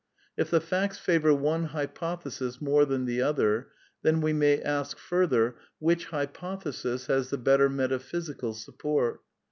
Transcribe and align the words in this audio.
If 0.35 0.49
the 0.49 0.59
facts 0.61 0.97
favour 0.97 1.31
one 1.31 1.65
hypothesis 1.77 2.59
more 2.59 2.85
than 2.85 3.05
the 3.05 3.21
other, 3.21 3.67
then 4.01 4.19
we 4.19 4.33
may 4.33 4.59
ask 4.59 4.97
further, 4.97 5.57
which 5.77 6.05
hypothesis 6.07 7.05
has 7.05 7.29
the 7.29 7.37
better 7.37 7.69
metaphysical 7.69 8.55
support? 8.55 9.21